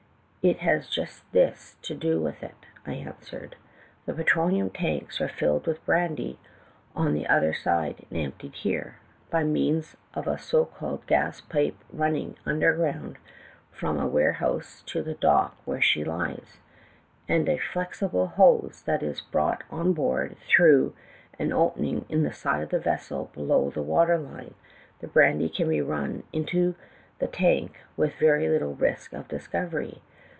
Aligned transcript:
"'It 0.43 0.57
has 0.57 0.89
just 0.89 1.21
this 1.33 1.75
to 1.83 1.93
do 1.93 2.19
with 2.19 2.41
it,' 2.41 2.65
I 2.87 2.93
answered: 2.93 3.55
'The 4.07 4.15
petroleum 4.15 4.71
tanks 4.71 5.21
are 5.21 5.29
filled 5.29 5.67
with 5.67 5.85
brandy 5.85 6.39
on 6.95 7.13
the 7.13 7.27
other 7.27 7.53
side 7.53 8.07
and 8.09 8.19
emptied 8.19 8.55
here. 8.55 8.95
By 9.29 9.43
means 9.43 9.95
of 10.15 10.25
a 10.25 10.39
so 10.39 10.65
called 10.65 11.05
gas 11.05 11.41
pipe 11.41 11.75
running 11.93 12.37
underground 12.43 13.19
from 13.71 13.99
a 13.99 14.07
warehouse 14.07 14.81
to 14.87 15.03
the 15.03 15.13
dock 15.13 15.57
where 15.63 15.79
she 15.79 16.03
lies, 16.03 16.57
and 17.29 17.47
a 17.47 17.59
flex 17.59 17.99
ible 17.99 18.31
hose 18.31 18.81
that 18.87 19.03
is 19.03 19.21
brought 19.21 19.63
on 19.69 19.93
board 19.93 20.35
through 20.47 20.95
an 21.37 21.53
opening 21.53 22.07
in 22.09 22.23
the 22.23 22.33
side 22.33 22.63
of 22.63 22.69
the 22.69 22.79
vessel 22.79 23.29
below 23.35 23.69
the 23.69 23.83
water 23.83 24.17
line, 24.17 24.55
the 25.01 25.07
brandy 25.07 25.49
can 25.49 25.69
be 25.69 25.81
run 25.83 26.23
into 26.33 26.73
the 27.19 27.27
tank 27.27 27.77
with 27.95 28.15
very 28.15 28.49
little 28.49 28.73
risk 28.73 29.13
of 29.13 29.27
discovery. 29.27 30.01